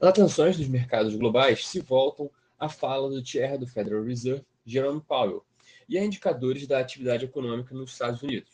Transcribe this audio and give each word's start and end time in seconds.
As 0.00 0.10
atenções 0.10 0.56
dos 0.56 0.68
mercados 0.68 1.16
globais 1.16 1.66
se 1.66 1.80
voltam 1.80 2.30
à 2.56 2.68
fala 2.68 3.10
do 3.10 3.26
chair 3.26 3.58
do 3.58 3.66
Federal 3.66 4.04
Reserve, 4.04 4.46
Jerome 4.64 5.00
Powell, 5.00 5.44
e 5.88 5.98
a 5.98 6.04
indicadores 6.04 6.68
da 6.68 6.78
atividade 6.78 7.24
econômica 7.24 7.74
nos 7.74 7.90
Estados 7.90 8.22
Unidos. 8.22 8.52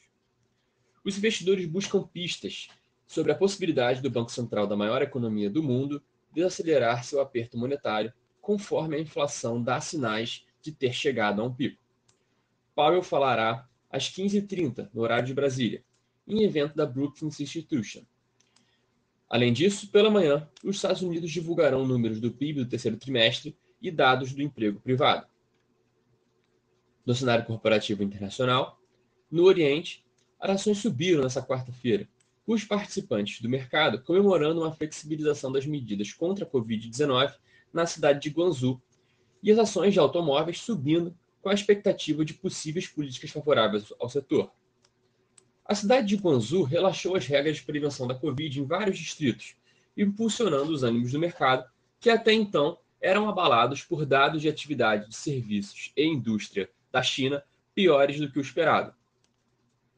Os 1.04 1.18
investidores 1.18 1.66
buscam 1.66 2.02
pistas 2.02 2.68
sobre 3.06 3.30
a 3.30 3.34
possibilidade 3.34 4.00
do 4.00 4.10
Banco 4.10 4.32
Central 4.32 4.66
da 4.66 4.74
maior 4.74 5.02
economia 5.02 5.50
do 5.50 5.62
mundo 5.62 6.02
desacelerar 6.32 7.04
seu 7.04 7.20
aperto 7.20 7.58
monetário 7.58 8.10
conforme 8.40 8.96
a 8.96 9.00
inflação 9.00 9.62
dá 9.62 9.82
sinais 9.82 10.46
de 10.62 10.72
ter 10.72 10.94
chegado 10.94 11.42
a 11.42 11.44
um 11.44 11.52
pico. 11.52 11.82
Powell 12.74 13.02
falará 13.02 13.68
às 13.90 14.08
15h30, 14.08 14.88
no 14.94 15.02
horário 15.02 15.26
de 15.26 15.34
Brasília, 15.34 15.84
em 16.26 16.42
evento 16.42 16.74
da 16.74 16.86
Brookings 16.86 17.42
Institution, 17.42 18.02
Além 19.34 19.52
disso, 19.52 19.88
pela 19.88 20.08
manhã, 20.08 20.48
os 20.62 20.76
Estados 20.76 21.02
Unidos 21.02 21.28
divulgarão 21.28 21.84
números 21.84 22.20
do 22.20 22.30
PIB 22.30 22.62
do 22.62 22.70
terceiro 22.70 22.96
trimestre 22.96 23.58
e 23.82 23.90
dados 23.90 24.32
do 24.32 24.40
emprego 24.40 24.78
privado. 24.78 25.26
No 27.04 27.16
cenário 27.16 27.44
corporativo 27.44 28.04
internacional, 28.04 28.80
no 29.28 29.42
Oriente, 29.42 30.04
as 30.38 30.50
ações 30.52 30.78
subiram 30.78 31.24
nesta 31.24 31.42
quarta-feira, 31.42 32.08
com 32.46 32.52
os 32.52 32.62
participantes 32.62 33.40
do 33.40 33.48
mercado 33.48 34.00
comemorando 34.04 34.60
uma 34.60 34.70
flexibilização 34.70 35.50
das 35.50 35.66
medidas 35.66 36.12
contra 36.12 36.44
a 36.44 36.48
Covid-19 36.48 37.34
na 37.72 37.86
cidade 37.86 38.20
de 38.20 38.30
Guangzhou 38.30 38.80
e 39.42 39.50
as 39.50 39.58
ações 39.58 39.92
de 39.92 39.98
automóveis 39.98 40.60
subindo 40.60 41.12
com 41.42 41.48
a 41.48 41.54
expectativa 41.54 42.24
de 42.24 42.34
possíveis 42.34 42.86
políticas 42.86 43.32
favoráveis 43.32 43.92
ao 43.98 44.08
setor. 44.08 44.52
A 45.66 45.74
cidade 45.74 46.08
de 46.08 46.16
Guangzhou 46.16 46.62
relaxou 46.62 47.16
as 47.16 47.26
regras 47.26 47.56
de 47.56 47.62
prevenção 47.62 48.06
da 48.06 48.14
Covid 48.14 48.60
em 48.60 48.66
vários 48.66 48.98
distritos, 48.98 49.56
impulsionando 49.96 50.70
os 50.70 50.82
ânimos 50.82 51.12
do 51.12 51.18
mercado, 51.18 51.64
que 51.98 52.10
até 52.10 52.34
então 52.34 52.78
eram 53.00 53.28
abalados 53.28 53.82
por 53.82 54.04
dados 54.04 54.42
de 54.42 54.48
atividade 54.48 55.08
de 55.08 55.16
serviços 55.16 55.90
e 55.96 56.04
indústria 56.04 56.68
da 56.92 57.02
China 57.02 57.42
piores 57.74 58.20
do 58.20 58.30
que 58.30 58.38
o 58.38 58.42
esperado. 58.42 58.94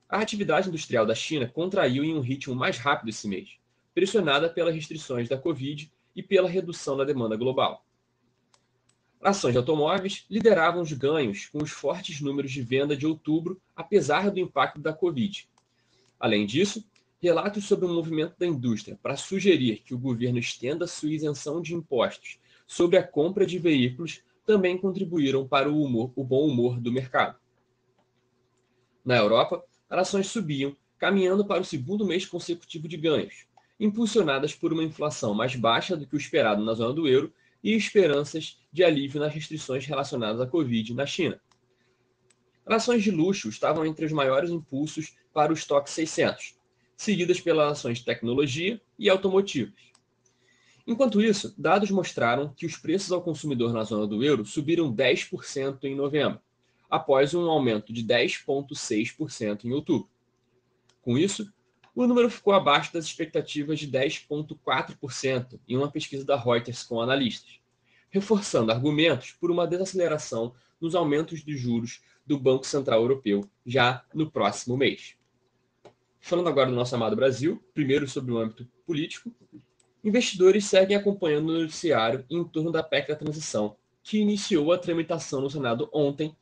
A 0.08 0.20
atividade 0.20 0.69
industrial 0.69 1.05
da 1.05 1.17
China 1.17 1.48
contraiu 1.48 2.05
em 2.05 2.14
um 2.14 2.20
ritmo 2.20 2.55
mais 2.55 2.78
rápido 2.78 3.08
esse 3.08 3.27
mês, 3.27 3.58
pressionada 3.92 4.48
pelas 4.48 4.73
restrições 4.73 5.28
da 5.28 5.36
Covid 5.36 5.91
e 6.14 6.23
pela 6.23 6.48
redução 6.48 6.97
da 6.97 7.03
demanda 7.03 7.34
global. 7.34 7.84
Ações 9.20 9.53
de 9.53 9.58
automóveis 9.58 10.25
lideravam 10.30 10.83
os 10.83 10.92
ganhos 10.92 11.47
com 11.47 11.58
os 11.58 11.73
fortes 11.73 12.20
números 12.20 12.53
de 12.53 12.62
venda 12.62 12.97
de 12.97 13.05
outubro, 13.05 13.61
apesar 13.75 14.30
do 14.30 14.39
impacto 14.39 14.78
da 14.78 14.92
Covid, 14.92 15.48
Além 16.19 16.47
disso, 16.47 16.84
relatos 17.20 17.64
sobre 17.64 17.86
o 17.86 17.89
movimento 17.89 18.34
da 18.39 18.47
indústria 18.47 18.98
para 19.03 19.17
sugerir 19.17 19.83
que 19.84 19.95
o 19.95 19.98
governo 19.98 20.39
estenda 20.39 20.86
sua 20.86 21.11
isenção 21.11 21.61
de 21.61 21.75
impostos 21.75 22.39
sobre 22.67 22.97
a 22.98 23.06
compra 23.06 23.47
de 23.47 23.58
veículos 23.58 24.23
também 24.45 24.78
contribuíram 24.78 25.47
para 25.47 25.70
o, 25.70 25.83
humor, 25.83 26.12
o 26.14 26.23
bom 26.23 26.47
humor 26.47 26.81
do 26.81 26.92
mercado. 26.92 27.39
Na 29.05 29.17
Europa, 29.17 29.63
as 29.89 30.01
ações 30.01 30.29
subiam, 30.29 30.77
caminhando 30.98 31.45
para 31.45 31.61
o 31.61 31.64
segundo 31.64 32.07
mês 32.07 32.27
consecutivo 32.27 32.89
de 32.89 32.96
ganhos, 32.96 33.46
impulsionadas 33.79 34.55
por 34.55 34.73
uma 34.73 34.85
inflação 34.85 35.35
mais 35.35 35.55
baixa 35.55 35.96
do 35.96 36.07
que 36.07 36.17
o 36.17 36.18
esperado 36.18 36.64
na 36.64 36.74
zona 36.74 36.95
do 36.95 37.07
euro 37.07 37.33
e 37.62 37.73
esperanças 37.74 38.58
de 38.73 38.83
alívio 38.85 39.20
nas 39.20 39.33
restrições 39.33 39.85
relacionadas 39.85 40.41
à 40.41 40.46
Covid 40.46 40.95
na 40.95 41.07
China. 41.07 41.41
Ações 42.67 43.05
de 43.05 43.13
luxo 43.13 43.49
estavam 43.49 43.87
entre 43.87 44.05
os 44.05 44.13
maiores 44.13 44.51
impulsos 44.51 45.15
para 45.33 45.53
o 45.53 45.55
estoque 45.55 45.89
600, 45.89 46.57
seguidas 46.97 47.41
pelas 47.41 47.73
ações 47.73 47.99
de 47.99 48.05
tecnologia 48.05 48.81
e 48.99 49.09
automotivos. 49.09 49.93
Enquanto 50.85 51.23
isso, 51.23 51.55
dados 51.57 51.91
mostraram 51.91 52.53
que 52.57 52.67
os 52.67 52.77
preços 52.77 53.13
ao 53.13 53.23
consumidor 53.23 53.73
na 53.73 53.85
zona 53.85 54.07
do 54.07 54.23
euro 54.23 54.45
subiram 54.45 54.93
10% 54.93 55.85
em 55.85 55.95
novembro, 55.95 56.41
após 56.91 57.35
um 57.35 57.49
aumento 57.49 57.93
de 57.93 58.05
10,6% 58.05 59.65
em 59.65 59.73
outubro. 59.73 60.09
Com 61.03 61.17
isso, 61.17 61.53
o 61.95 62.07
número 62.07 62.29
ficou 62.29 62.53
abaixo 62.53 62.93
das 62.93 63.05
expectativas 63.05 63.79
de 63.79 63.89
10,4% 63.89 65.59
em 65.69 65.77
uma 65.77 65.91
pesquisa 65.91 66.25
da 66.25 66.37
Reuters 66.37 66.83
com 66.83 67.01
analistas, 67.01 67.61
reforçando 68.11 68.73
argumentos 68.73 69.33
por 69.33 69.51
uma 69.51 69.67
desaceleração 69.67 70.55
nos 70.81 70.95
aumentos 70.95 71.45
de 71.45 71.57
juros 71.57 72.01
do 72.27 72.39
Banco 72.39 72.67
Central 72.67 73.01
Europeu 73.01 73.48
já 73.64 74.05
no 74.13 74.31
próximo 74.31 74.77
mês. 74.77 75.17
Falando 76.20 76.48
agora 76.48 76.70
do 76.70 76.77
nosso 76.77 76.95
amado 76.95 77.14
Brasil, 77.14 77.63
primeiro 77.73 78.09
sobre 78.09 78.33
o 78.33 78.39
âmbito 78.39 78.69
político, 78.85 79.33
investidores 80.03 80.65
seguem 80.65 80.97
acompanhando 80.97 81.51
o 81.51 81.61
noticiário 81.61 82.25
em 82.29 82.42
torno 82.45 82.73
da 82.73 82.83
PEC 82.83 83.09
da 83.09 83.17
transição, 83.17 83.77
que 84.03 84.19
iniciou 84.19 84.73
a 84.73 84.79
tramitação 84.79 85.41
no 85.41 85.51
Senado 85.51 85.89
ontem, 85.92 86.36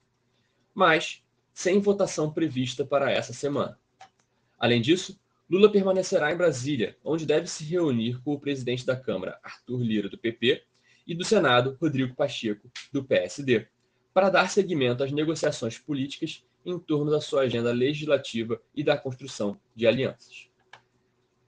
mas 0.75 1.23
sem 1.53 1.81
votação 1.81 2.33
prevista 2.33 2.85
para 2.85 3.11
essa 3.11 3.33
semana. 3.33 3.79
Além 4.59 4.81
disso, 4.81 5.21
Lula 5.49 5.71
permanecerá 5.71 6.33
em 6.33 6.37
Brasília, 6.37 6.97
onde 7.05 7.27
deve 7.27 7.47
se 7.47 7.65
reunir 7.65 8.21
com 8.23 8.33
o 8.33 8.41
presidente 8.41 8.87
da 8.87 8.97
Câmara, 8.97 9.39
Arthur 9.43 9.83
Lira, 9.83 10.09
do 10.09 10.17
PP, 10.17 10.65
e 11.07 11.15
do 11.15 11.25
Senado, 11.25 11.77
Rodrigo 11.79 12.15
Pacheco, 12.15 12.71
do 12.91 13.05
PSD 13.05 13.67
para 14.15 14.31
dar 14.31 14.49
seguimento 14.49 15.03
às 15.03 15.11
negociações 15.11 15.77
políticas 15.77 16.45
em 16.65 16.79
torno 16.79 17.11
da 17.11 17.21
sua 17.21 17.43
agenda 17.43 17.73
legislativa 17.73 18.61
e 18.73 18.85
da 18.85 18.97
construção 18.97 19.59
de 19.75 19.87
alianças. 19.89 20.49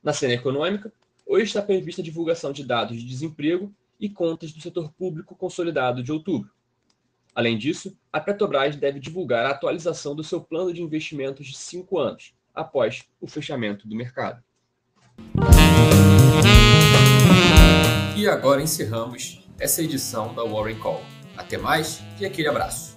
Na 0.03 0.13
cena 0.13 0.35
econômica, 0.35 0.93
hoje 1.25 1.45
está 1.45 1.63
prevista 1.63 2.03
a 2.03 2.05
divulgação 2.05 2.53
de 2.53 2.65
dados 2.65 2.97
de 2.97 3.07
desemprego 3.07 3.73
e 3.99 4.11
contas 4.11 4.53
do 4.53 4.61
setor 4.61 4.93
público 4.93 5.37
consolidado 5.37 6.03
de 6.03 6.11
outubro. 6.11 6.51
Além 7.35 7.57
disso, 7.57 7.97
a 8.13 8.19
Petrobras 8.19 8.77
deve 8.77 8.99
divulgar 8.99 9.47
a 9.47 9.51
atualização 9.51 10.15
do 10.15 10.25
seu 10.25 10.41
plano 10.41 10.73
de 10.73 10.83
investimentos 10.83 11.47
de 11.47 11.57
cinco 11.57 11.99
anos, 11.99 12.35
após 12.55 13.05
o 13.21 13.27
fechamento 13.27 13.87
do 13.87 13.95
mercado. 13.95 14.43
E 18.17 18.27
agora 18.27 18.63
encerramos 18.63 19.47
essa 19.59 19.83
edição 19.83 20.35
da 20.35 20.43
Warren 20.43 20.79
Call. 20.79 21.16
Até 21.37 21.59
mais 21.59 22.01
e 22.19 22.27
aquele 22.27 22.49
abraço. 22.49 22.97